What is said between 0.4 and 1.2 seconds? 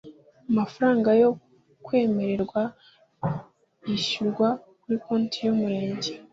amafaranga